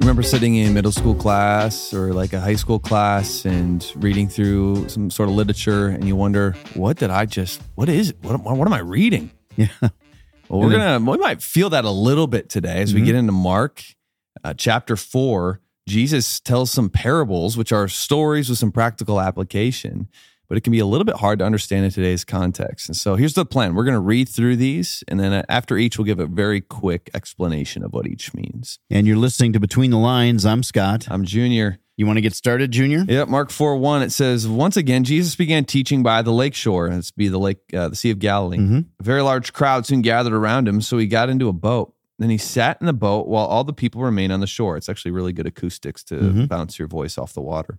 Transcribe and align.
remember 0.00 0.22
sitting 0.22 0.54
in 0.56 0.72
middle 0.72 0.92
school 0.92 1.14
class 1.14 1.92
or 1.92 2.12
like 2.12 2.32
a 2.32 2.40
high 2.40 2.54
school 2.54 2.78
class 2.78 3.44
and 3.44 3.92
reading 3.96 4.28
through 4.28 4.88
some 4.88 5.10
sort 5.10 5.28
of 5.28 5.34
literature 5.34 5.88
and 5.88 6.04
you 6.08 6.16
wonder, 6.16 6.52
what 6.74 6.96
did 6.96 7.10
I 7.10 7.26
just, 7.26 7.60
what 7.74 7.88
is 7.88 8.10
it? 8.10 8.16
What, 8.22 8.40
what 8.42 8.66
am 8.66 8.72
I 8.72 8.78
reading? 8.80 9.30
Yeah. 9.56 9.68
Well, 10.48 10.60
we're 10.62 10.70
going 10.70 11.04
to, 11.04 11.10
we 11.10 11.18
might 11.18 11.42
feel 11.42 11.70
that 11.70 11.84
a 11.84 11.90
little 11.90 12.26
bit 12.26 12.48
today 12.48 12.80
as 12.82 12.94
we 12.94 13.02
Mhm. 13.02 13.04
get 13.06 13.14
into 13.14 13.32
Mark 13.32 13.84
uh, 14.42 14.54
chapter 14.54 14.96
four. 14.96 15.60
Jesus 15.88 16.40
tells 16.40 16.70
some 16.70 16.88
parables, 16.88 17.56
which 17.56 17.72
are 17.72 17.86
stories 17.88 18.48
with 18.48 18.58
some 18.58 18.70
practical 18.72 19.20
application, 19.20 20.08
but 20.50 20.58
it 20.58 20.62
can 20.62 20.72
be 20.72 20.80
a 20.80 20.84
little 20.86 21.04
bit 21.04 21.16
hard 21.16 21.38
to 21.38 21.44
understand 21.46 21.84
in 21.86 21.90
today's 21.92 22.24
context. 22.24 22.88
And 22.88 22.96
so 22.96 23.14
here's 23.14 23.34
the 23.34 23.46
plan 23.46 23.74
we're 23.74 23.84
going 23.84 23.94
to 23.94 24.00
read 24.00 24.28
through 24.28 24.56
these, 24.56 25.02
and 25.08 25.18
then 25.20 25.32
uh, 25.32 25.42
after 25.48 25.78
each, 25.78 25.96
we'll 25.96 26.04
give 26.04 26.18
a 26.18 26.26
very 26.26 26.60
quick 26.60 27.08
explanation 27.14 27.84
of 27.84 27.92
what 27.92 28.06
each 28.08 28.34
means. 28.34 28.80
And 28.90 29.06
you're 29.06 29.16
listening 29.16 29.52
to 29.54 29.60
Between 29.60 29.90
the 29.92 29.96
Lines. 29.98 30.44
I'm 30.44 30.62
Scott. 30.64 31.06
I'm 31.08 31.24
Junior. 31.24 31.78
You 31.96 32.06
want 32.06 32.16
to 32.16 32.22
get 32.22 32.34
started, 32.34 32.70
Junior? 32.72 33.04
Yep, 33.06 33.28
Mark 33.28 33.50
4 33.50 33.76
1, 33.76 34.02
it 34.02 34.10
says, 34.10 34.48
Once 34.48 34.76
again, 34.76 35.04
Jesus 35.04 35.36
began 35.36 35.64
teaching 35.64 36.02
by 36.02 36.22
the 36.22 36.32
lake 36.32 36.54
shore. 36.54 36.88
It's 36.88 37.10
be 37.12 37.28
the 37.28 37.38
lake, 37.38 37.58
uh, 37.72 37.88
the 37.90 37.96
Sea 37.96 38.10
of 38.10 38.18
Galilee. 38.18 38.58
Mhm. 38.58 38.86
A 38.98 39.02
very 39.02 39.22
large 39.22 39.52
crowd 39.52 39.86
soon 39.86 40.00
gathered 40.02 40.32
around 40.32 40.66
him, 40.66 40.80
so 40.80 40.98
he 40.98 41.06
got 41.06 41.28
into 41.30 41.48
a 41.48 41.52
boat. 41.52 41.94
Then 42.18 42.28
he 42.30 42.38
sat 42.38 42.78
in 42.80 42.86
the 42.86 42.92
boat 42.92 43.28
while 43.28 43.46
all 43.46 43.64
the 43.64 43.72
people 43.72 44.02
remained 44.02 44.32
on 44.32 44.40
the 44.40 44.46
shore. 44.46 44.76
It's 44.76 44.88
actually 44.88 45.12
really 45.12 45.32
good 45.32 45.46
acoustics 45.46 46.02
to 46.04 46.14
Mhm. 46.16 46.48
bounce 46.48 46.78
your 46.78 46.88
voice 46.88 47.16
off 47.16 47.32
the 47.32 47.40
water. 47.40 47.78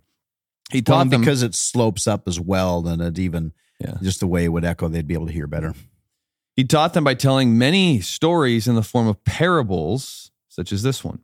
He 0.70 0.82
taught 0.82 1.02
and 1.02 1.10
them 1.10 1.20
because 1.20 1.42
it 1.42 1.54
slopes 1.54 2.06
up 2.06 2.26
as 2.28 2.38
well, 2.40 2.82
then 2.82 3.00
it 3.00 3.18
even 3.18 3.52
Yeah. 3.80 3.96
just 4.02 4.20
the 4.20 4.26
way 4.26 4.44
it 4.44 4.48
would 4.48 4.64
echo, 4.64 4.88
they'd 4.88 5.06
be 5.08 5.14
able 5.14 5.26
to 5.26 5.32
hear 5.32 5.46
better. 5.46 5.74
He 6.56 6.64
taught 6.64 6.94
them 6.94 7.04
by 7.04 7.14
telling 7.14 7.56
many 7.58 8.00
stories 8.00 8.68
in 8.68 8.74
the 8.74 8.82
form 8.82 9.06
of 9.08 9.22
parables, 9.24 10.30
such 10.48 10.72
as 10.72 10.82
this 10.82 11.02
one. 11.02 11.20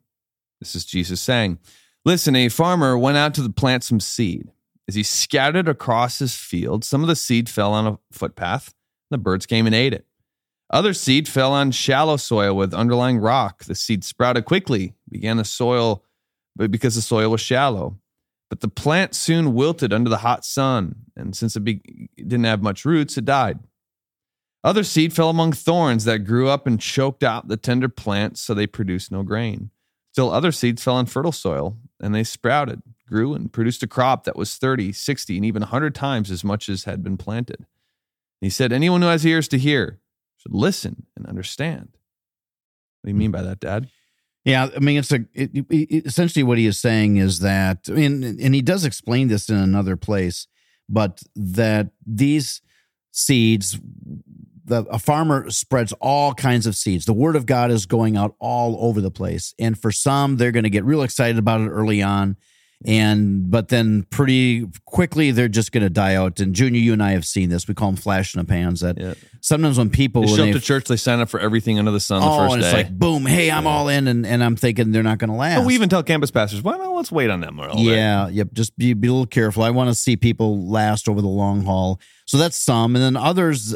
This 0.60 0.74
is 0.74 0.84
Jesus 0.84 1.20
saying, 1.20 1.58
Listen, 2.04 2.34
a 2.34 2.48
farmer 2.48 2.96
went 2.96 3.18
out 3.18 3.34
to 3.34 3.48
plant 3.50 3.84
some 3.84 4.00
seed. 4.00 4.50
As 4.88 4.94
he 4.94 5.02
scattered 5.02 5.68
across 5.68 6.18
his 6.18 6.34
field, 6.34 6.82
some 6.84 7.02
of 7.02 7.08
the 7.08 7.16
seed 7.16 7.48
fell 7.48 7.74
on 7.74 7.86
a 7.86 7.98
footpath. 8.10 8.72
The 9.10 9.18
birds 9.18 9.44
came 9.44 9.66
and 9.66 9.74
ate 9.74 9.92
it. 9.92 10.06
Other 10.70 10.94
seed 10.94 11.28
fell 11.28 11.52
on 11.52 11.70
shallow 11.70 12.16
soil 12.16 12.54
with 12.54 12.72
underlying 12.72 13.18
rock. 13.18 13.64
The 13.64 13.74
seed 13.74 14.04
sprouted 14.04 14.44
quickly, 14.46 14.94
began 15.10 15.36
the 15.36 15.44
soil, 15.44 16.04
but 16.56 16.70
because 16.70 16.94
the 16.94 17.02
soil 17.02 17.30
was 17.30 17.40
shallow. 17.40 17.98
But 18.48 18.60
the 18.60 18.68
plant 18.68 19.14
soon 19.14 19.54
wilted 19.54 19.92
under 19.92 20.08
the 20.08 20.18
hot 20.18 20.44
sun, 20.44 20.96
and 21.16 21.36
since 21.36 21.54
it, 21.54 21.60
be, 21.60 22.08
didn't 22.16 22.44
have 22.44 22.62
much 22.62 22.84
roots, 22.84 23.18
it 23.18 23.24
died. 23.24 23.58
Other 24.64 24.82
seed 24.82 25.12
fell 25.12 25.30
among 25.30 25.52
thorns 25.52 26.04
that 26.04 26.20
grew 26.20 26.48
up 26.48 26.66
and 26.66 26.80
choked 26.80 27.22
out 27.22 27.48
the 27.48 27.56
tender 27.56 27.88
plants, 27.88 28.40
so 28.40 28.54
they 28.54 28.66
produced 28.66 29.12
no 29.12 29.22
grain. 29.22 29.70
Still, 30.12 30.30
other 30.30 30.50
seeds 30.50 30.82
fell 30.82 30.96
on 30.96 31.06
fertile 31.06 31.32
soil, 31.32 31.76
and 32.00 32.14
they 32.14 32.24
sprouted, 32.24 32.82
grew, 33.06 33.34
and 33.34 33.52
produced 33.52 33.82
a 33.82 33.86
crop 33.86 34.24
that 34.24 34.36
was 34.36 34.56
30, 34.56 34.92
60, 34.92 35.36
and 35.36 35.44
even 35.44 35.62
a 35.62 35.66
100 35.66 35.94
times 35.94 36.30
as 36.30 36.42
much 36.42 36.68
as 36.68 36.84
had 36.84 37.02
been 37.02 37.16
planted. 37.16 37.66
He 38.40 38.50
said, 38.50 38.72
Anyone 38.72 39.02
who 39.02 39.08
has 39.08 39.26
ears 39.26 39.48
to 39.48 39.58
hear 39.58 40.00
should 40.36 40.54
listen 40.54 41.06
and 41.16 41.26
understand. 41.26 41.90
What 43.00 43.08
do 43.08 43.10
you 43.10 43.14
mean 43.14 43.30
by 43.30 43.42
that, 43.42 43.60
Dad? 43.60 43.88
Yeah, 44.48 44.70
I 44.74 44.78
mean, 44.78 44.98
it's 44.98 45.12
a 45.12 45.26
it, 45.34 45.50
it- 45.68 46.06
essentially 46.06 46.42
what 46.42 46.56
he 46.56 46.64
is 46.66 46.78
saying 46.80 47.18
is 47.18 47.40
that, 47.40 47.86
mean, 47.90 48.24
and 48.24 48.54
he 48.54 48.62
does 48.62 48.86
explain 48.86 49.28
this 49.28 49.50
in 49.50 49.56
another 49.56 49.94
place, 49.96 50.46
but 50.88 51.22
that 51.36 51.90
these 52.06 52.62
seeds, 53.12 53.78
the 54.64 54.84
a 54.84 54.98
farmer 54.98 55.50
spreads 55.50 55.92
all 56.00 56.32
kinds 56.32 56.66
of 56.66 56.76
seeds. 56.76 57.04
The 57.04 57.12
word 57.12 57.36
of 57.36 57.44
God 57.44 57.70
is 57.70 57.84
going 57.84 58.16
out 58.16 58.36
all 58.38 58.78
over 58.80 59.02
the 59.02 59.10
place, 59.10 59.54
and 59.58 59.78
for 59.78 59.92
some, 59.92 60.38
they're 60.38 60.52
going 60.52 60.64
to 60.64 60.70
get 60.70 60.84
real 60.84 61.02
excited 61.02 61.36
about 61.38 61.60
it 61.60 61.68
early 61.68 62.02
on, 62.02 62.38
and 62.86 63.50
but 63.50 63.68
then 63.68 64.04
pretty 64.04 64.66
quickly 64.86 65.32
they're 65.32 65.48
just 65.48 65.72
going 65.72 65.82
to 65.82 65.90
die 65.90 66.14
out. 66.14 66.38
And 66.38 66.54
Junior, 66.54 66.80
you 66.80 66.92
and 66.92 67.02
I 67.02 67.10
have 67.10 67.24
seen 67.24 67.48
this. 67.48 67.66
We 67.66 67.74
call 67.74 67.88
them 67.88 67.96
flash 67.96 68.34
in 68.34 68.38
the 68.40 68.44
pans. 68.44 68.80
That 68.80 68.98
Yeah. 68.98 69.14
sometimes 69.40 69.78
when 69.78 69.90
people 69.90 70.22
They 70.22 70.28
when 70.28 70.36
show 70.36 70.46
up 70.46 70.52
to 70.52 70.60
church, 70.60 70.84
they 70.84 70.96
sign 70.96 71.18
up 71.18 71.28
for 71.28 71.40
everything 71.40 71.78
under 71.80 71.90
the 71.90 71.98
sun 71.98 72.20
the 72.20 72.28
oh, 72.28 72.38
first 72.38 72.54
and 72.54 72.62
it's 72.62 72.70
day. 72.72 72.84
like 72.84 72.96
boom, 72.96 73.26
hey, 73.26 73.50
I'm 73.50 73.66
all 73.66 73.88
in, 73.88 74.06
and, 74.06 74.24
and 74.24 74.44
I'm 74.44 74.54
thinking 74.54 74.92
they're 74.92 75.02
not 75.02 75.18
going 75.18 75.30
to 75.30 75.36
last. 75.36 75.58
But 75.58 75.66
we 75.66 75.74
even 75.74 75.88
tell 75.88 76.04
campus 76.04 76.30
pastors, 76.30 76.62
well, 76.62 76.78
no, 76.78 76.94
let's 76.94 77.10
wait 77.10 77.30
on 77.30 77.40
them 77.40 77.58
a 77.58 77.62
little 77.62 77.76
bit." 77.78 77.96
yeah, 77.96 78.28
yep. 78.28 78.52
Just 78.52 78.78
be, 78.78 78.94
be 78.94 79.08
a 79.08 79.12
little 79.12 79.26
careful. 79.26 79.64
I 79.64 79.70
want 79.70 79.90
to 79.90 79.94
see 79.94 80.16
people 80.16 80.68
last 80.68 81.08
over 81.08 81.20
the 81.20 81.26
long 81.28 81.64
haul. 81.64 82.00
So 82.26 82.36
that's 82.36 82.56
some, 82.56 82.94
and 82.94 83.02
then 83.02 83.16
others, 83.16 83.74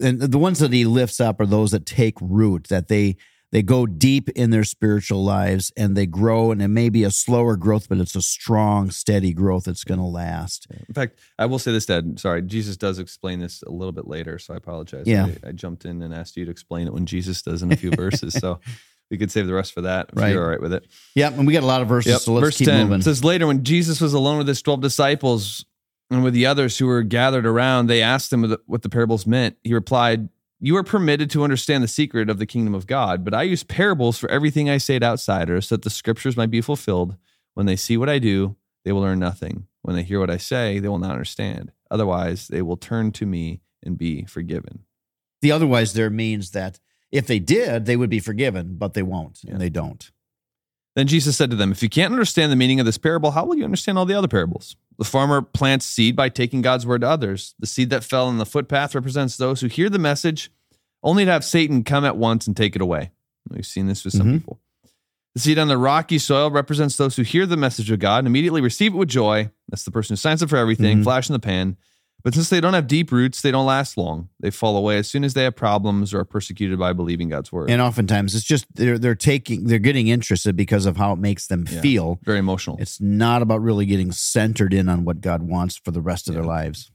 and 0.00 0.20
the 0.20 0.38
ones 0.38 0.58
that 0.58 0.72
he 0.72 0.84
lifts 0.86 1.20
up 1.20 1.38
are 1.40 1.46
those 1.46 1.70
that 1.70 1.86
take 1.86 2.16
root, 2.20 2.66
that 2.68 2.88
they 2.88 3.16
they 3.52 3.62
go 3.62 3.84
deep 3.86 4.28
in 4.30 4.50
their 4.50 4.62
spiritual 4.64 5.24
lives 5.24 5.72
and 5.76 5.96
they 5.96 6.06
grow, 6.06 6.52
and 6.52 6.62
it 6.62 6.68
may 6.68 6.88
be 6.88 7.02
a 7.04 7.10
slower 7.10 7.56
growth, 7.56 7.88
but 7.88 7.98
it's 7.98 8.14
a 8.14 8.22
strong, 8.22 8.90
steady 8.90 9.32
growth 9.32 9.64
that's 9.64 9.82
going 9.84 9.98
to 9.98 10.06
last. 10.06 10.66
In 10.88 10.94
fact, 10.94 11.18
I 11.38 11.46
will 11.46 11.58
say 11.58 11.72
this, 11.72 11.86
Dad. 11.86 12.20
Sorry, 12.20 12.42
Jesus 12.42 12.76
does 12.76 12.98
explain 13.00 13.40
this 13.40 13.62
a 13.62 13.70
little 13.70 13.92
bit 13.92 14.06
later, 14.06 14.38
so 14.38 14.54
I 14.54 14.56
apologize. 14.56 15.06
Yeah. 15.06 15.26
I, 15.44 15.48
I 15.48 15.52
jumped 15.52 15.84
in 15.84 16.00
and 16.02 16.14
asked 16.14 16.36
you 16.36 16.44
to 16.44 16.50
explain 16.50 16.86
it 16.86 16.92
when 16.92 17.06
Jesus 17.06 17.42
does 17.42 17.62
in 17.62 17.72
a 17.72 17.76
few 17.76 17.90
verses. 17.90 18.34
So 18.34 18.60
we 19.10 19.18
could 19.18 19.32
save 19.32 19.48
the 19.48 19.54
rest 19.54 19.72
for 19.74 19.80
that 19.80 20.10
if 20.12 20.18
Right. 20.18 20.32
you're 20.32 20.44
all 20.44 20.48
right 20.50 20.60
with 20.60 20.72
it. 20.72 20.86
Yep, 21.16 21.38
and 21.38 21.46
we 21.46 21.52
got 21.52 21.64
a 21.64 21.66
lot 21.66 21.82
of 21.82 21.88
verses, 21.88 22.12
Yep. 22.12 22.20
so 22.20 22.32
let's 22.34 22.46
Verse 22.46 22.58
keep 22.58 22.68
10 22.68 22.82
moving. 22.84 23.00
it 23.00 23.02
says 23.04 23.24
later 23.24 23.48
when 23.48 23.64
Jesus 23.64 24.00
was 24.00 24.14
alone 24.14 24.38
with 24.38 24.46
his 24.46 24.62
12 24.62 24.80
disciples 24.80 25.64
and 26.08 26.22
with 26.22 26.34
the 26.34 26.46
others 26.46 26.78
who 26.78 26.86
were 26.86 27.02
gathered 27.02 27.46
around, 27.46 27.88
they 27.88 28.00
asked 28.02 28.32
him 28.32 28.42
what 28.42 28.50
the- 28.50 28.60
what 28.66 28.82
the 28.82 28.88
parables 28.88 29.26
meant. 29.26 29.56
He 29.64 29.74
replied, 29.74 30.28
You 30.62 30.76
are 30.76 30.82
permitted 30.82 31.30
to 31.30 31.42
understand 31.42 31.82
the 31.82 31.88
secret 31.88 32.28
of 32.28 32.38
the 32.38 32.46
kingdom 32.46 32.74
of 32.74 32.86
God, 32.86 33.24
but 33.24 33.32
I 33.32 33.42
use 33.44 33.64
parables 33.64 34.18
for 34.18 34.30
everything 34.30 34.68
I 34.68 34.76
say 34.78 34.98
to 34.98 35.06
outsiders 35.06 35.68
so 35.68 35.76
that 35.76 35.82
the 35.82 35.90
scriptures 35.90 36.36
might 36.36 36.50
be 36.50 36.60
fulfilled. 36.60 37.16
When 37.54 37.66
they 37.66 37.76
see 37.76 37.96
what 37.96 38.10
I 38.10 38.18
do, 38.18 38.56
they 38.84 38.92
will 38.92 39.00
learn 39.00 39.18
nothing. 39.18 39.66
When 39.82 39.96
they 39.96 40.02
hear 40.02 40.20
what 40.20 40.30
I 40.30 40.36
say, 40.36 40.78
they 40.78 40.88
will 40.88 40.98
not 40.98 41.12
understand. 41.12 41.72
Otherwise, 41.90 42.48
they 42.48 42.60
will 42.62 42.76
turn 42.76 43.10
to 43.12 43.26
me 43.26 43.62
and 43.82 43.96
be 43.98 44.24
forgiven. 44.26 44.84
the 45.42 45.50
otherwise 45.52 45.94
there 45.94 46.10
means 46.10 46.50
that 46.50 46.78
if 47.10 47.26
they 47.26 47.38
did, 47.38 47.86
they 47.86 47.96
would 47.96 48.10
be 48.10 48.20
forgiven, 48.20 48.76
but 48.76 48.92
they 48.92 49.02
won't, 49.02 49.40
Yeah. 49.42 49.52
and 49.52 49.60
they 49.60 49.70
don't. 49.70 50.10
Then 50.94 51.06
Jesus 51.06 51.34
said 51.36 51.48
to 51.50 51.56
them, 51.56 51.72
If 51.72 51.82
you 51.82 51.88
can't 51.88 52.12
understand 52.12 52.52
the 52.52 52.56
meaning 52.56 52.78
of 52.78 52.84
this 52.84 52.98
parable, 52.98 53.30
how 53.30 53.46
will 53.46 53.56
you 53.56 53.64
understand 53.64 53.96
all 53.96 54.04
the 54.04 54.14
other 54.18 54.28
parables? 54.28 54.76
The 55.00 55.06
farmer 55.06 55.40
plants 55.40 55.86
seed 55.86 56.14
by 56.14 56.28
taking 56.28 56.60
God's 56.60 56.86
word 56.86 57.00
to 57.00 57.08
others. 57.08 57.54
The 57.58 57.66
seed 57.66 57.88
that 57.88 58.04
fell 58.04 58.28
in 58.28 58.36
the 58.36 58.44
footpath 58.44 58.94
represents 58.94 59.38
those 59.38 59.62
who 59.62 59.66
hear 59.66 59.88
the 59.88 59.98
message, 59.98 60.52
only 61.02 61.24
to 61.24 61.30
have 61.32 61.42
Satan 61.42 61.84
come 61.84 62.04
at 62.04 62.18
once 62.18 62.46
and 62.46 62.54
take 62.54 62.76
it 62.76 62.82
away. 62.82 63.10
We've 63.48 63.64
seen 63.64 63.86
this 63.86 64.04
with 64.04 64.12
some 64.12 64.26
Mhm. 64.26 64.32
people. 64.34 64.60
The 65.34 65.40
seed 65.40 65.58
on 65.58 65.68
the 65.68 65.78
rocky 65.78 66.18
soil 66.18 66.50
represents 66.50 66.96
those 66.96 67.16
who 67.16 67.22
hear 67.22 67.46
the 67.46 67.56
message 67.56 67.90
of 67.90 67.98
God 67.98 68.18
and 68.18 68.26
immediately 68.26 68.60
receive 68.60 68.92
it 68.92 68.98
with 68.98 69.08
joy. 69.08 69.50
That's 69.70 69.84
the 69.84 69.90
person 69.90 70.12
who 70.12 70.18
signs 70.18 70.42
up 70.42 70.50
for 70.50 70.58
everything, 70.58 70.98
Mhm. 70.98 71.04
flash 71.04 71.30
in 71.30 71.32
the 71.32 71.38
pan. 71.38 71.78
But 72.22 72.34
since 72.34 72.48
they 72.50 72.60
don't 72.60 72.74
have 72.74 72.86
deep 72.86 73.10
roots, 73.12 73.42
they 73.42 73.50
don't 73.50 73.66
last 73.66 73.96
long. 73.96 74.28
They 74.40 74.50
fall 74.50 74.76
away 74.76 74.98
as 74.98 75.08
soon 75.08 75.24
as 75.24 75.34
they 75.34 75.44
have 75.44 75.56
problems 75.56 76.12
or 76.12 76.20
are 76.20 76.24
persecuted 76.24 76.78
by 76.78 76.92
believing 76.92 77.28
God's 77.28 77.50
word. 77.52 77.70
And 77.70 77.80
oftentimes 77.80 78.34
it's 78.34 78.44
just 78.44 78.66
they're 78.74 78.98
they're 78.98 79.14
taking 79.14 79.64
they're 79.64 79.78
getting 79.78 80.08
interested 80.08 80.56
because 80.56 80.86
of 80.86 80.96
how 80.96 81.12
it 81.12 81.18
makes 81.18 81.46
them 81.46 81.66
Yeah. 81.70 81.80
feel. 81.80 82.18
Very 82.24 82.38
emotional. 82.38 82.76
It's 82.80 83.00
not 83.00 83.42
about 83.42 83.62
really 83.62 83.86
getting 83.86 84.12
centered 84.12 84.72
in 84.74 84.88
on 84.88 85.04
what 85.04 85.20
God 85.20 85.42
wants 85.42 85.76
for 85.76 85.90
the 85.90 86.00
rest 86.00 86.28
of 86.28 86.34
their 86.34 86.44
lives. 86.44 86.90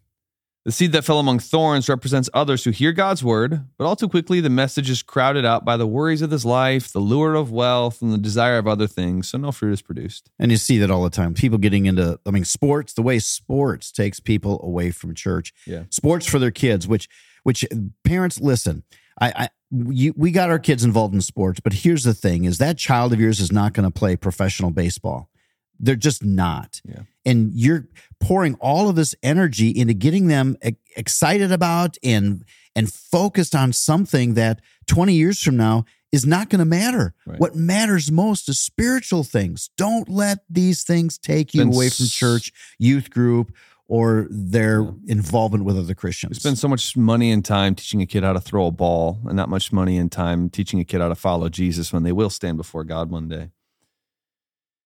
The 0.65 0.71
seed 0.71 0.93
that 0.93 1.05
fell 1.05 1.19
among 1.19 1.37
thorns 1.37 1.87
represents 1.87 2.27
others 2.33 2.63
who 2.63 2.71
hear 2.71 2.91
God's 2.91 3.23
word, 3.23 3.63
but 3.77 3.85
all 3.85 3.95
too 3.95 4.09
quickly 4.09 4.41
the 4.41 4.49
message 4.49 4.89
is 4.89 5.03
crowded 5.03 5.45
out 5.45 5.63
by 5.63 5.77
the 5.77 5.85
worries 5.85 6.23
of 6.23 6.31
this 6.31 6.43
life, 6.43 6.91
the 6.91 6.99
lure 6.99 7.35
of 7.35 7.51
wealth, 7.51 8.01
and 8.01 8.11
the 8.11 8.17
desire 8.17 8.57
of 8.57 8.67
other 8.67 8.87
things, 8.87 9.29
so 9.29 9.37
no 9.37 9.51
fruit 9.51 9.73
is 9.73 9.83
produced. 9.83 10.31
And 10.39 10.49
you 10.49 10.57
see 10.57 10.79
that 10.79 10.89
all 10.89 11.03
the 11.03 11.11
time. 11.11 11.35
People 11.35 11.59
getting 11.59 11.85
into 11.85 12.19
I 12.25 12.31
mean 12.31 12.45
sports, 12.45 12.93
the 12.93 13.03
way 13.03 13.19
sports 13.19 13.91
takes 13.91 14.19
people 14.19 14.59
away 14.63 14.89
from 14.89 15.13
church. 15.13 15.53
Yeah. 15.67 15.83
Sports 15.91 16.25
for 16.25 16.39
their 16.39 16.49
kids, 16.49 16.87
which 16.87 17.07
which 17.43 17.63
uh, 17.65 17.75
parents 18.03 18.41
listen. 18.41 18.81
I, 19.21 19.33
I 19.35 19.49
you, 19.69 20.15
we 20.17 20.31
got 20.31 20.49
our 20.49 20.57
kids 20.57 20.83
involved 20.83 21.13
in 21.13 21.21
sports, 21.21 21.59
but 21.59 21.73
here's 21.73 22.05
the 22.05 22.15
thing 22.15 22.45
is 22.45 22.57
that 22.57 22.79
child 22.79 23.13
of 23.13 23.19
yours 23.19 23.39
is 23.39 23.51
not 23.51 23.73
going 23.73 23.83
to 23.87 23.91
play 23.91 24.15
professional 24.15 24.71
baseball. 24.71 25.29
They're 25.79 25.95
just 25.95 26.23
not. 26.23 26.81
Yeah. 26.87 27.01
And 27.25 27.51
you're 27.53 27.87
pouring 28.19 28.55
all 28.55 28.87
of 28.89 28.95
this 28.95 29.15
energy 29.23 29.69
into 29.69 29.93
getting 29.93 30.27
them 30.27 30.55
excited 30.95 31.51
about 31.51 31.97
and 32.03 32.43
and 32.75 32.91
focused 32.91 33.55
on 33.55 33.71
something 33.73 34.33
that 34.33 34.59
20 34.87 35.13
years 35.13 35.41
from 35.41 35.55
now 35.57 35.85
is 36.11 36.25
not 36.25 36.49
going 36.49 36.59
to 36.59 36.65
matter. 36.65 37.13
Right. 37.25 37.39
What 37.39 37.55
matters 37.55 38.11
most 38.11 38.47
is 38.49 38.59
spiritual 38.59 39.23
things. 39.23 39.69
Don't 39.77 40.09
let 40.09 40.39
these 40.49 40.83
things 40.83 41.17
take 41.17 41.53
you 41.53 41.63
away 41.63 41.89
from 41.89 42.05
church, 42.07 42.51
youth 42.77 43.09
group, 43.09 43.53
or 43.87 44.27
their 44.29 44.81
Yeah. 44.83 44.91
involvement 45.07 45.63
with 45.63 45.77
other 45.77 45.93
Christians. 45.93 46.31
We 46.37 46.39
spend 46.39 46.57
so 46.57 46.67
much 46.67 46.97
money 46.97 47.31
and 47.31 47.45
time 47.45 47.75
teaching 47.75 48.01
a 48.01 48.05
kid 48.05 48.23
how 48.23 48.33
to 48.33 48.41
throw 48.41 48.65
a 48.67 48.71
ball, 48.71 49.19
and 49.25 49.35
not 49.35 49.47
much 49.49 49.71
money 49.71 49.97
and 49.97 50.11
time 50.11 50.49
teaching 50.49 50.79
a 50.79 50.85
kid 50.85 51.01
how 51.01 51.09
to 51.09 51.15
follow 51.15 51.49
Jesus 51.49 51.93
when 51.93 52.03
they 52.03 52.11
will 52.11 52.29
stand 52.29 52.57
before 52.57 52.83
God 52.83 53.09
one 53.09 53.27
day. 53.27 53.51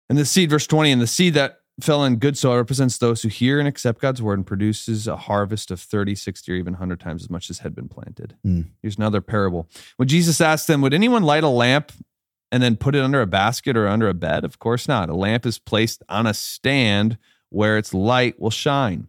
And 0.08 0.19
the 0.19 0.25
seed, 0.25 0.50
verse 0.50 0.66
20, 0.66 0.93
and 0.93 1.02
the 1.02 1.06
seed 1.06 1.34
that 1.34 1.60
fell 1.81 2.05
in 2.05 2.16
good 2.16 2.37
soil 2.37 2.56
represents 2.56 2.99
those 2.99 3.22
who 3.22 3.28
hear 3.28 3.58
and 3.58 3.69
accept 3.69 4.00
God's 4.00 4.20
word 4.22 4.38
and 4.38 4.46
produces 4.46 5.06
a 5.06 5.16
harvest 5.16 5.70
of 5.70 5.81
30, 5.81 6.14
60, 6.14 6.52
or 6.52 6.56
even 6.56 6.75
100 6.75 6.99
times 6.99 7.22
as 7.22 7.31
much 7.31 7.50
as 7.50 7.60
had 7.60 7.75
been 7.75 7.88
planted. 7.88 8.37
Hmm. 8.43 8.62
Here's 8.82 8.96
another 8.96 9.20
parable. 9.20 9.69
When 9.96 10.08
Jesus 10.08 10.40
asked 10.40 10.66
them, 10.66 10.81
Would 10.81 10.94
anyone 10.94 11.22
light 11.22 11.44
a 11.44 11.49
lamp 11.49 11.93
and 12.50 12.62
then 12.62 12.76
put 12.76 12.94
it 12.94 13.02
under 13.02 13.20
a 13.20 13.26
basket 13.26 13.76
or 13.76 13.87
under 13.87 14.08
a 14.08 14.14
bed? 14.14 14.44
Of 14.44 14.58
course 14.58 14.88
not. 14.88 15.08
A 15.08 15.14
lamp 15.14 15.46
is 15.46 15.58
placed 15.58 16.02
on 16.08 16.26
a 16.26 16.34
stand 16.34 17.19
where 17.50 17.78
its 17.78 17.94
light 17.94 18.40
will 18.40 18.50
shine. 18.50 19.08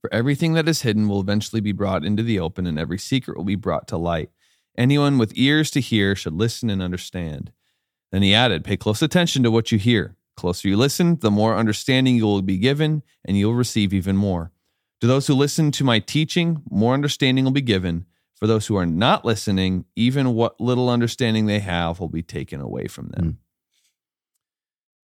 For 0.00 0.12
everything 0.12 0.52
that 0.52 0.68
is 0.68 0.82
hidden 0.82 1.08
will 1.08 1.20
eventually 1.20 1.60
be 1.60 1.72
brought 1.72 2.04
into 2.04 2.22
the 2.22 2.38
open, 2.38 2.66
and 2.66 2.78
every 2.78 2.98
secret 2.98 3.36
will 3.36 3.44
be 3.44 3.56
brought 3.56 3.88
to 3.88 3.96
light. 3.96 4.30
Anyone 4.76 5.18
with 5.18 5.32
ears 5.34 5.72
to 5.72 5.80
hear 5.80 6.14
should 6.14 6.34
listen 6.34 6.70
and 6.70 6.80
understand. 6.80 7.50
Then 8.12 8.22
he 8.22 8.32
added, 8.32 8.64
Pay 8.64 8.76
close 8.76 9.02
attention 9.02 9.42
to 9.42 9.50
what 9.50 9.72
you 9.72 9.78
hear. 9.78 10.14
Closer 10.38 10.68
you 10.68 10.76
listen, 10.76 11.18
the 11.18 11.32
more 11.32 11.56
understanding 11.56 12.14
you 12.14 12.24
will 12.24 12.42
be 12.42 12.58
given, 12.58 13.02
and 13.24 13.36
you 13.36 13.48
will 13.48 13.56
receive 13.56 13.92
even 13.92 14.16
more. 14.16 14.52
To 15.00 15.08
those 15.08 15.26
who 15.26 15.34
listen 15.34 15.72
to 15.72 15.82
my 15.82 15.98
teaching, 15.98 16.62
more 16.70 16.94
understanding 16.94 17.42
will 17.42 17.50
be 17.50 17.60
given. 17.60 18.06
For 18.36 18.46
those 18.46 18.68
who 18.68 18.76
are 18.76 18.86
not 18.86 19.24
listening, 19.24 19.84
even 19.96 20.34
what 20.34 20.60
little 20.60 20.90
understanding 20.90 21.46
they 21.46 21.58
have 21.58 21.98
will 21.98 22.08
be 22.08 22.22
taken 22.22 22.60
away 22.60 22.86
from 22.86 23.08
them. 23.08 23.24
Mm. 23.24 23.36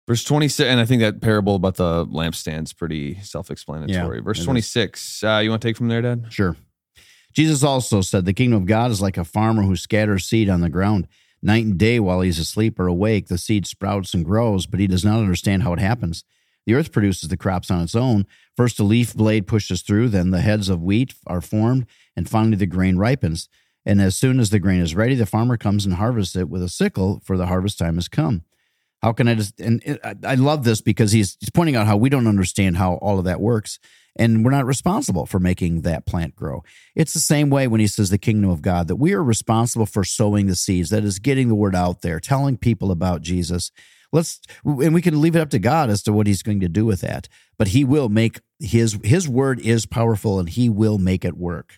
Verse 0.06 0.24
26, 0.24 0.68
and 0.68 0.78
I 0.78 0.84
think 0.84 1.00
that 1.00 1.22
parable 1.22 1.54
about 1.54 1.76
the 1.76 2.04
lampstand's 2.04 2.74
pretty 2.74 3.18
self 3.22 3.50
explanatory. 3.50 4.18
Yeah, 4.18 4.22
Verse 4.22 4.44
26, 4.44 5.24
uh, 5.24 5.40
you 5.42 5.48
want 5.48 5.62
to 5.62 5.68
take 5.68 5.78
from 5.78 5.88
there, 5.88 6.02
Dad? 6.02 6.26
Sure. 6.28 6.54
Jesus 7.32 7.62
also 7.62 8.02
said, 8.02 8.26
The 8.26 8.34
kingdom 8.34 8.60
of 8.60 8.66
God 8.66 8.90
is 8.90 9.00
like 9.00 9.16
a 9.16 9.24
farmer 9.24 9.62
who 9.62 9.74
scatters 9.74 10.26
seed 10.26 10.50
on 10.50 10.60
the 10.60 10.68
ground. 10.68 11.08
Night 11.44 11.66
and 11.66 11.76
day, 11.78 12.00
while 12.00 12.22
he's 12.22 12.38
asleep 12.38 12.80
or 12.80 12.86
awake, 12.86 13.28
the 13.28 13.36
seed 13.36 13.66
sprouts 13.66 14.14
and 14.14 14.24
grows, 14.24 14.64
but 14.64 14.80
he 14.80 14.86
does 14.86 15.04
not 15.04 15.18
understand 15.18 15.62
how 15.62 15.74
it 15.74 15.78
happens. 15.78 16.24
The 16.64 16.72
earth 16.72 16.90
produces 16.90 17.28
the 17.28 17.36
crops 17.36 17.70
on 17.70 17.82
its 17.82 17.94
own. 17.94 18.26
First, 18.56 18.80
a 18.80 18.82
leaf 18.82 19.14
blade 19.14 19.46
pushes 19.46 19.82
through, 19.82 20.08
then 20.08 20.30
the 20.30 20.40
heads 20.40 20.70
of 20.70 20.82
wheat 20.82 21.14
are 21.26 21.42
formed, 21.42 21.84
and 22.16 22.26
finally 22.26 22.56
the 22.56 22.64
grain 22.64 22.96
ripens. 22.96 23.50
And 23.84 24.00
as 24.00 24.16
soon 24.16 24.40
as 24.40 24.48
the 24.48 24.58
grain 24.58 24.80
is 24.80 24.94
ready, 24.94 25.14
the 25.14 25.26
farmer 25.26 25.58
comes 25.58 25.84
and 25.84 25.96
harvests 25.96 26.34
it 26.34 26.48
with 26.48 26.62
a 26.62 26.70
sickle, 26.70 27.20
for 27.22 27.36
the 27.36 27.46
harvest 27.46 27.78
time 27.78 27.96
has 27.96 28.08
come. 28.08 28.44
How 29.04 29.12
can 29.12 29.28
I 29.28 29.34
just, 29.34 29.60
and 29.60 29.82
I, 30.02 30.14
I 30.24 30.34
love 30.36 30.64
this 30.64 30.80
because 30.80 31.12
he's, 31.12 31.36
he's 31.38 31.50
pointing 31.50 31.76
out 31.76 31.86
how 31.86 31.98
we 31.98 32.08
don't 32.08 32.26
understand 32.26 32.78
how 32.78 32.94
all 32.94 33.18
of 33.18 33.26
that 33.26 33.38
works, 33.38 33.78
and 34.16 34.42
we're 34.42 34.50
not 34.50 34.64
responsible 34.64 35.26
for 35.26 35.38
making 35.38 35.82
that 35.82 36.06
plant 36.06 36.34
grow. 36.34 36.62
It's 36.96 37.12
the 37.12 37.20
same 37.20 37.50
way 37.50 37.68
when 37.68 37.80
he 37.80 37.86
says 37.86 38.08
the 38.08 38.16
kingdom 38.16 38.48
of 38.48 38.62
God, 38.62 38.88
that 38.88 38.96
we 38.96 39.12
are 39.12 39.22
responsible 39.22 39.84
for 39.84 40.04
sowing 40.04 40.46
the 40.46 40.56
seeds, 40.56 40.88
that 40.88 41.04
is 41.04 41.18
getting 41.18 41.48
the 41.48 41.54
word 41.54 41.74
out 41.74 42.00
there, 42.00 42.18
telling 42.18 42.56
people 42.56 42.90
about 42.90 43.20
Jesus. 43.20 43.70
Let's, 44.10 44.40
and 44.64 44.94
we 44.94 45.02
can 45.02 45.20
leave 45.20 45.36
it 45.36 45.40
up 45.40 45.50
to 45.50 45.58
God 45.58 45.90
as 45.90 46.02
to 46.04 46.12
what 46.14 46.26
he's 46.26 46.42
going 46.42 46.60
to 46.60 46.68
do 46.70 46.86
with 46.86 47.02
that. 47.02 47.28
But 47.58 47.68
he 47.68 47.84
will 47.84 48.08
make 48.08 48.40
his, 48.58 48.98
his 49.04 49.28
word 49.28 49.60
is 49.60 49.84
powerful 49.84 50.38
and 50.38 50.48
he 50.48 50.70
will 50.70 50.96
make 50.96 51.26
it 51.26 51.36
work. 51.36 51.74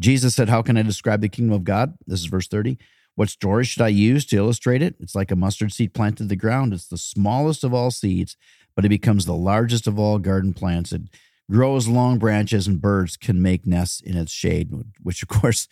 Jesus 0.00 0.34
said, 0.34 0.48
How 0.48 0.62
can 0.62 0.76
I 0.76 0.82
describe 0.82 1.20
the 1.20 1.28
kingdom 1.28 1.54
of 1.54 1.62
God? 1.62 1.94
This 2.08 2.18
is 2.18 2.26
verse 2.26 2.48
30. 2.48 2.76
What 3.20 3.28
story 3.28 3.66
should 3.66 3.82
I 3.82 3.88
use 3.88 4.24
to 4.26 4.36
illustrate 4.36 4.80
it? 4.80 4.94
It's 4.98 5.14
like 5.14 5.30
a 5.30 5.36
mustard 5.36 5.74
seed 5.74 5.92
planted 5.92 6.22
in 6.22 6.28
the 6.28 6.36
ground. 6.36 6.72
It's 6.72 6.86
the 6.86 6.96
smallest 6.96 7.62
of 7.64 7.74
all 7.74 7.90
seeds, 7.90 8.34
but 8.74 8.86
it 8.86 8.88
becomes 8.88 9.26
the 9.26 9.34
largest 9.34 9.86
of 9.86 9.98
all 9.98 10.18
garden 10.18 10.54
plants. 10.54 10.90
It 10.90 11.02
grows 11.50 11.86
long 11.86 12.18
branches, 12.18 12.66
and 12.66 12.80
birds 12.80 13.18
can 13.18 13.42
make 13.42 13.66
nests 13.66 14.00
in 14.00 14.16
its 14.16 14.32
shade, 14.32 14.72
which, 15.02 15.22
of 15.22 15.28
course, 15.28 15.68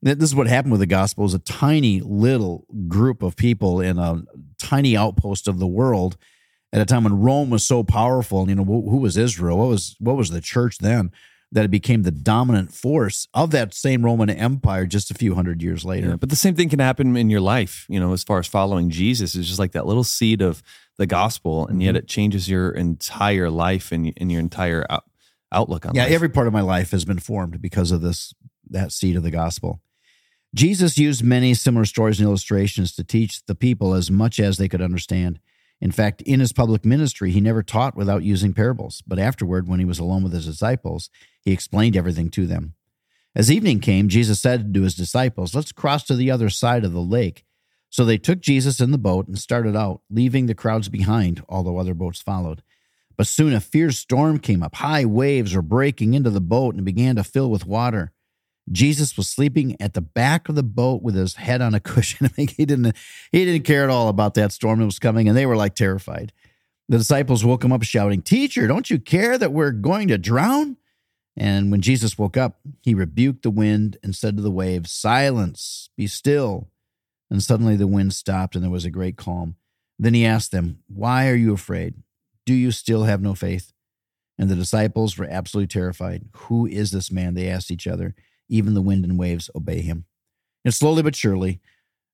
this 0.00 0.22
is 0.22 0.36
what 0.36 0.46
happened 0.46 0.70
with 0.70 0.78
the 0.78 0.86
gospel 0.86 1.24
is 1.24 1.34
a 1.34 1.40
tiny 1.40 2.00
little 2.00 2.68
group 2.86 3.24
of 3.24 3.34
people 3.34 3.80
in 3.80 3.98
a 3.98 4.22
tiny 4.60 4.96
outpost 4.96 5.48
of 5.48 5.58
the 5.58 5.66
world 5.66 6.16
at 6.72 6.80
a 6.80 6.84
time 6.84 7.02
when 7.02 7.20
Rome 7.20 7.50
was 7.50 7.64
so 7.64 7.82
powerful. 7.82 8.42
And, 8.42 8.48
you 8.48 8.54
know, 8.54 8.64
who 8.64 8.98
was 8.98 9.16
Israel? 9.16 9.58
What 9.58 9.70
was 9.70 9.96
what 9.98 10.16
was 10.16 10.30
the 10.30 10.40
church 10.40 10.78
then? 10.78 11.10
That 11.52 11.66
it 11.66 11.70
became 11.70 12.02
the 12.02 12.10
dominant 12.10 12.72
force 12.72 13.28
of 13.34 13.50
that 13.50 13.74
same 13.74 14.04
Roman 14.04 14.30
Empire 14.30 14.86
just 14.86 15.10
a 15.10 15.14
few 15.14 15.34
hundred 15.34 15.62
years 15.62 15.84
later. 15.84 16.08
Yeah, 16.08 16.16
but 16.16 16.30
the 16.30 16.36
same 16.36 16.54
thing 16.54 16.70
can 16.70 16.78
happen 16.78 17.14
in 17.14 17.28
your 17.28 17.42
life, 17.42 17.84
you 17.90 18.00
know, 18.00 18.14
as 18.14 18.24
far 18.24 18.38
as 18.38 18.46
following 18.46 18.88
Jesus. 18.88 19.34
It's 19.34 19.48
just 19.48 19.58
like 19.58 19.72
that 19.72 19.86
little 19.86 20.02
seed 20.04 20.40
of 20.40 20.62
the 20.96 21.06
gospel, 21.06 21.66
and 21.66 21.76
Mm-hmm. 21.76 21.82
yet 21.82 21.96
it 21.96 22.08
changes 22.08 22.48
your 22.48 22.70
entire 22.70 23.50
life 23.50 23.92
and, 23.92 24.12
and 24.16 24.32
your 24.32 24.40
entire 24.40 24.86
out, 24.88 25.04
outlook 25.52 25.84
on 25.84 25.94
yeah, 25.94 26.02
life. 26.02 26.10
Yeah, 26.10 26.14
every 26.14 26.30
part 26.30 26.46
of 26.46 26.54
my 26.54 26.62
life 26.62 26.90
has 26.92 27.04
been 27.04 27.18
formed 27.18 27.60
because 27.60 27.92
of 27.92 28.00
this 28.00 28.32
that 28.70 28.90
seed 28.90 29.16
of 29.16 29.22
the 29.22 29.30
gospel. 29.30 29.82
Jesus 30.54 30.98
used 30.98 31.22
many 31.22 31.54
similar 31.54 31.84
stories 31.84 32.18
and 32.18 32.26
illustrations 32.26 32.94
to 32.94 33.04
teach 33.04 33.44
the 33.46 33.54
people 33.54 33.94
as 33.94 34.10
much 34.10 34.40
as 34.40 34.56
they 34.56 34.68
could 34.68 34.82
understand. 34.82 35.38
In 35.82 35.90
fact, 35.90 36.22
in 36.22 36.38
his 36.38 36.52
public 36.52 36.84
ministry, 36.84 37.32
he 37.32 37.40
never 37.40 37.60
taught 37.60 37.96
without 37.96 38.22
using 38.22 38.52
parables, 38.52 39.02
but 39.04 39.18
afterward, 39.18 39.66
when 39.66 39.80
he 39.80 39.84
was 39.84 39.98
alone 39.98 40.22
with 40.22 40.32
his 40.32 40.46
disciples, 40.46 41.10
he 41.40 41.50
explained 41.50 41.96
everything 41.96 42.30
to 42.30 42.46
them. 42.46 42.74
As 43.34 43.50
evening 43.50 43.80
came, 43.80 44.08
Jesus 44.08 44.40
said 44.40 44.72
to 44.72 44.82
his 44.82 44.94
disciples, 44.94 45.56
Let's 45.56 45.72
cross 45.72 46.04
to 46.04 46.14
the 46.14 46.30
other 46.30 46.50
side 46.50 46.84
of 46.84 46.92
the 46.92 47.00
lake. 47.00 47.44
So 47.90 48.04
they 48.04 48.16
took 48.16 48.38
Jesus 48.38 48.80
in 48.80 48.92
the 48.92 48.96
boat 48.96 49.26
and 49.26 49.36
started 49.36 49.74
out, 49.74 50.02
leaving 50.08 50.46
the 50.46 50.54
crowds 50.54 50.88
behind, 50.88 51.42
although 51.48 51.78
other 51.78 51.94
boats 51.94 52.22
followed. 52.22 52.62
But 53.16 53.26
soon 53.26 53.52
a 53.52 53.58
fierce 53.58 53.98
storm 53.98 54.38
came 54.38 54.62
up. 54.62 54.76
High 54.76 55.04
waves 55.04 55.52
were 55.52 55.62
breaking 55.62 56.14
into 56.14 56.30
the 56.30 56.40
boat 56.40 56.76
and 56.76 56.84
began 56.84 57.16
to 57.16 57.24
fill 57.24 57.50
with 57.50 57.66
water. 57.66 58.12
Jesus 58.70 59.16
was 59.16 59.28
sleeping 59.28 59.76
at 59.80 59.94
the 59.94 60.00
back 60.00 60.48
of 60.48 60.54
the 60.54 60.62
boat 60.62 61.02
with 61.02 61.14
his 61.14 61.34
head 61.34 61.60
on 61.60 61.74
a 61.74 61.80
cushion. 61.80 62.30
He 62.36 62.64
didn't 62.64 62.96
he 63.30 63.44
didn't 63.44 63.64
care 63.64 63.84
at 63.84 63.90
all 63.90 64.08
about 64.08 64.34
that 64.34 64.52
storm 64.52 64.78
that 64.78 64.84
was 64.86 64.98
coming, 64.98 65.28
and 65.28 65.36
they 65.36 65.46
were 65.46 65.56
like 65.56 65.74
terrified. 65.74 66.32
The 66.88 66.98
disciples 66.98 67.44
woke 67.44 67.64
him 67.64 67.72
up 67.72 67.82
shouting, 67.82 68.22
Teacher, 68.22 68.66
don't 68.66 68.90
you 68.90 68.98
care 68.98 69.38
that 69.38 69.52
we're 69.52 69.70
going 69.70 70.08
to 70.08 70.18
drown? 70.18 70.76
And 71.36 71.70
when 71.70 71.80
Jesus 71.80 72.18
woke 72.18 72.36
up, 72.36 72.60
he 72.82 72.94
rebuked 72.94 73.42
the 73.42 73.50
wind 73.50 73.96
and 74.02 74.14
said 74.14 74.36
to 74.36 74.42
the 74.42 74.50
waves, 74.50 74.90
Silence, 74.92 75.88
be 75.96 76.06
still. 76.06 76.68
And 77.30 77.42
suddenly 77.42 77.76
the 77.76 77.86
wind 77.86 78.12
stopped 78.12 78.54
and 78.54 78.62
there 78.62 78.70
was 78.70 78.84
a 78.84 78.90
great 78.90 79.16
calm. 79.16 79.56
Then 79.98 80.14
he 80.14 80.26
asked 80.26 80.52
them, 80.52 80.80
Why 80.88 81.28
are 81.28 81.34
you 81.34 81.54
afraid? 81.54 81.94
Do 82.44 82.52
you 82.52 82.70
still 82.70 83.04
have 83.04 83.22
no 83.22 83.34
faith? 83.34 83.72
And 84.38 84.50
the 84.50 84.56
disciples 84.56 85.16
were 85.16 85.28
absolutely 85.30 85.68
terrified. 85.68 86.24
Who 86.32 86.66
is 86.66 86.90
this 86.90 87.10
man? 87.10 87.34
They 87.34 87.48
asked 87.48 87.70
each 87.70 87.86
other. 87.86 88.14
Even 88.52 88.74
the 88.74 88.82
wind 88.82 89.04
and 89.04 89.18
waves 89.18 89.48
obey 89.54 89.80
him. 89.80 90.04
And 90.64 90.72
slowly 90.74 91.02
but 91.02 91.16
surely, 91.16 91.60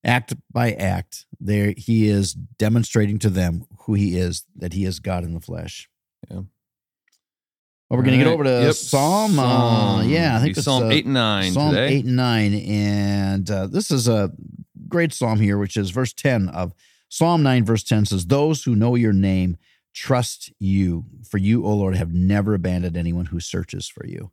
act 0.05 0.35
by 0.52 0.73
act, 0.73 1.26
there 1.40 1.75
he 1.76 2.08
is 2.08 2.32
demonstrating 2.32 3.19
to 3.19 3.31
them 3.31 3.64
who 3.81 3.94
he 3.94 4.17
is, 4.17 4.44
that 4.56 4.73
he 4.73 4.85
is 4.85 5.00
God 5.00 5.25
in 5.25 5.35
the 5.35 5.40
flesh. 5.40 5.88
Yeah. 6.31 6.43
Well, 7.88 7.99
we're 7.99 8.05
going 8.05 8.19
to 8.19 8.25
get 8.25 8.31
over 8.32 8.44
to 8.44 8.64
Yep. 8.67 8.75
Psalm. 8.75 9.38
Uh, 9.38 10.02
yeah, 10.02 10.37
I 10.37 10.40
think 10.40 10.56
it's 10.56 10.64
Psalm 10.64 10.85
uh, 10.85 10.90
8 10.90 11.05
and 11.06 11.14
9 11.14 11.52
Psalm 11.52 11.75
today. 11.75 11.94
8 11.94 12.05
and 12.05 12.17
9. 12.17 12.55
And 12.55 13.50
uh, 13.50 13.67
this 13.67 13.90
is 13.90 14.08
a 14.08 14.31
great 14.88 15.12
psalm 15.14 15.40
here, 15.40 15.58
which 15.58 15.76
is 15.76 15.90
verse 15.90 16.12
10 16.12 16.49
of 16.50 16.75
Psalm 17.09 17.42
9, 17.42 17.64
verse 17.64 17.83
10 17.83 18.07
says, 18.07 18.26
Those 18.26 18.64
who 18.64 18.76
know 18.76 18.95
your 18.95 19.14
name 19.14 19.57
trust 19.95 20.52
you, 20.59 21.07
for 21.28 21.38
you, 21.38 21.64
O 21.64 21.75
Lord, 21.75 21.97
have 21.97 22.12
never 22.12 22.54
abandoned 22.54 22.97
anyone 22.97 23.26
who 23.26 23.40
searches 23.40 23.88
for 23.88 24.07
you. 24.07 24.30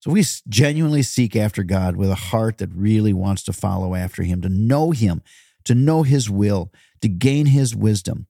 So 0.00 0.10
we 0.10 0.24
genuinely 0.48 1.02
seek 1.02 1.36
after 1.36 1.62
God 1.62 1.96
with 1.96 2.10
a 2.10 2.14
heart 2.14 2.58
that 2.58 2.70
really 2.74 3.12
wants 3.12 3.42
to 3.44 3.52
follow 3.52 3.94
after 3.94 4.22
him, 4.22 4.40
to 4.42 4.48
know 4.48 4.90
him, 4.90 5.22
to 5.64 5.74
know 5.74 6.02
his 6.02 6.28
will, 6.30 6.72
to 7.02 7.08
gain 7.08 7.46
his 7.46 7.76
wisdom. 7.76 8.26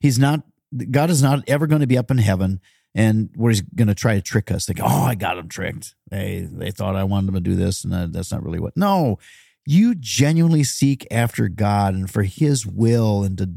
He's 0.00 0.18
not, 0.18 0.42
God 0.90 1.10
is 1.10 1.22
not 1.22 1.42
ever 1.48 1.66
going 1.66 1.80
to 1.80 1.86
be 1.86 1.98
up 1.98 2.10
in 2.10 2.18
heaven 2.18 2.60
and 2.94 3.30
where 3.34 3.50
he's 3.50 3.62
going 3.62 3.88
to 3.88 3.94
try 3.94 4.14
to 4.14 4.22
trick 4.22 4.50
us. 4.50 4.66
Think, 4.66 4.80
oh, 4.82 4.86
I 4.86 5.14
got 5.14 5.34
them 5.34 5.48
tricked. 5.48 5.94
They 6.10 6.48
they 6.50 6.70
thought 6.70 6.96
I 6.96 7.04
wanted 7.04 7.28
them 7.28 7.34
to 7.34 7.40
do 7.40 7.56
this, 7.56 7.84
and 7.84 8.12
that's 8.12 8.30
not 8.30 8.44
really 8.44 8.60
what. 8.60 8.76
No, 8.76 9.18
you 9.66 9.94
genuinely 9.94 10.62
seek 10.62 11.06
after 11.10 11.48
God 11.48 11.94
and 11.94 12.10
for 12.10 12.22
His 12.22 12.66
will, 12.66 13.24
and 13.24 13.36
to 13.38 13.50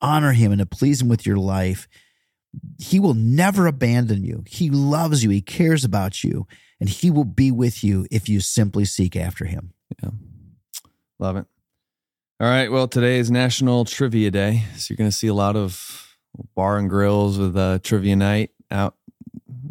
honor 0.00 0.32
Him 0.32 0.52
and 0.52 0.60
to 0.60 0.66
please 0.66 1.00
Him 1.00 1.08
with 1.08 1.26
your 1.26 1.38
life. 1.38 1.88
He 2.78 3.00
will 3.00 3.14
never 3.14 3.66
abandon 3.66 4.24
you. 4.24 4.44
He 4.46 4.68
loves 4.68 5.24
you. 5.24 5.30
He 5.30 5.40
cares 5.40 5.84
about 5.84 6.22
you, 6.22 6.46
and 6.82 6.90
He 6.90 7.10
will 7.12 7.24
be 7.24 7.52
with 7.52 7.84
you 7.84 8.06
if 8.10 8.28
you 8.28 8.40
simply 8.40 8.84
seek 8.84 9.14
after 9.14 9.44
Him. 9.44 9.72
Yeah. 10.02 10.10
Love 11.20 11.36
it. 11.36 11.46
All 12.40 12.48
right. 12.48 12.72
Well, 12.72 12.88
today 12.88 13.18
is 13.18 13.30
National 13.30 13.84
Trivia 13.84 14.32
Day. 14.32 14.64
So 14.76 14.88
you're 14.90 14.96
going 14.96 15.08
to 15.10 15.16
see 15.16 15.28
a 15.28 15.34
lot 15.34 15.54
of 15.54 16.16
bar 16.56 16.78
and 16.78 16.90
grills 16.90 17.38
with 17.38 17.56
uh, 17.56 17.78
trivia 17.84 18.16
night 18.16 18.50
out, 18.68 18.96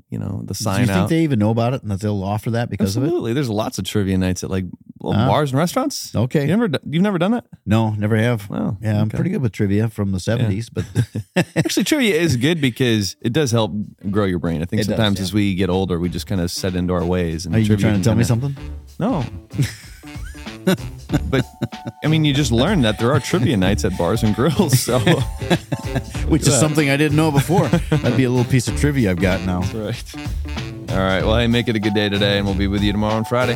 you 0.10 0.18
know, 0.18 0.42
the 0.46 0.56
sign 0.56 0.76
Do 0.76 0.82
you 0.82 0.88
think 0.88 0.98
out. 0.98 1.10
they 1.10 1.24
even 1.24 1.40
know 1.40 1.50
about 1.50 1.74
it 1.74 1.82
and 1.82 1.92
that 1.92 2.00
they'll 2.00 2.24
offer 2.24 2.52
that 2.52 2.70
because 2.70 2.96
of 2.96 3.04
Absolutely. 3.04 3.34
There's 3.34 3.50
lots 3.50 3.78
of 3.78 3.84
trivia 3.84 4.18
nights 4.18 4.44
at 4.46 4.50
like 4.50 4.64
little 5.04 5.20
Ah. 5.22 5.28
bars 5.28 5.52
and 5.52 5.60
restaurants. 5.60 6.16
Okay. 6.16 6.42
You 6.42 6.48
never, 6.48 6.68
d- 6.68 6.80
you've 6.90 7.04
never 7.04 7.18
done 7.18 7.32
that? 7.32 7.46
No, 7.66 7.92
never 7.92 8.16
have. 8.18 8.50
Wow. 8.50 8.78
Yeah, 8.82 9.00
I'm 9.02 9.08
okay. 9.08 9.16
pretty 9.18 9.32
good 9.32 9.42
with 9.42 9.52
trivia 9.52 9.88
from 9.90 10.12
the 10.12 10.18
70s, 10.20 10.70
but 10.72 10.86
Actually, 11.56 11.84
trivia 11.86 12.16
is 12.20 12.38
good 12.38 12.62
because 12.62 13.16
it 13.22 13.34
does 13.34 13.52
help 13.52 13.72
grow 14.10 14.26
your 14.26 14.40
brain. 14.40 14.62
I 14.62 14.66
think 14.66 14.82
It 14.82 14.86
does, 14.88 14.96
sometimes 14.96 15.18
yeah. 15.20 15.24
as 15.24 15.34
we 15.34 15.56
get 15.56 15.70
older, 15.70 16.00
we 16.00 16.10
just 16.10 16.28
kind 16.28 16.42
of 16.42 16.52
set 16.52 16.76
into 16.76 16.94
our 16.94 17.04
ways. 17.06 17.46
And 17.46 17.56
are 17.56 17.60
you 17.60 17.66
trivia 17.66 17.86
trying 17.90 17.98
to 18.00 18.04
tell 18.04 18.16
me 18.16 18.24
kinda- 18.26 18.54
something? 18.54 18.56
No. 19.00 19.26
but 21.30 21.44
I 22.04 22.08
mean, 22.08 22.24
you 22.24 22.34
just 22.34 22.52
learn 22.52 22.82
that 22.82 23.00
there 23.00 23.12
are 23.12 23.20
trivia 23.20 23.58
nights 23.58 23.84
at 23.84 23.98
bars 23.98 24.22
and 24.24 24.36
grills. 24.36 24.80
So 24.80 25.00
Which 26.28 26.44
is 26.48 26.60
something 26.60 26.90
I 26.90 26.98
didn't 26.98 27.18
know 27.18 27.32
before. 27.32 27.68
That'd 27.68 28.16
be 28.18 28.26
a 28.26 28.30
little 28.30 28.50
piece 28.50 28.68
of 28.68 28.80
trivia 28.80 29.10
I've 29.12 29.20
got 29.20 29.42
now. 29.42 29.62
right. 29.74 30.04
All 30.92 30.98
right. 30.98 31.24
Well, 31.26 31.38
hey, 31.38 31.48
make 31.48 31.68
it 31.68 31.76
a 31.76 31.80
good 31.80 31.94
day 31.96 32.10
today, 32.10 32.38
and 32.38 32.46
we'll 32.46 32.56
be 32.56 32.68
with 32.68 32.84
you 32.84 32.92
tomorrow 32.92 33.16
on 33.16 33.26
Friday. 33.26 33.56